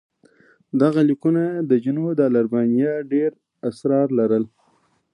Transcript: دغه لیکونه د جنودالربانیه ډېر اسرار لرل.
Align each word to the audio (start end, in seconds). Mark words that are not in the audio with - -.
دغه 0.81 1.01
لیکونه 1.09 1.43
د 1.69 1.71
جنودالربانیه 1.85 2.93
ډېر 3.11 3.31
اسرار 3.69 4.07
لرل. 4.19 4.43